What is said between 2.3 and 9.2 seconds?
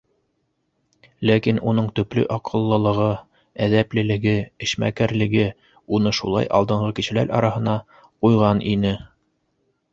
аҡыллылығы, әҙәплелеге, эшмәкәрлеге уны шулай алдынғы кешеләр араһына ҡуйған ине.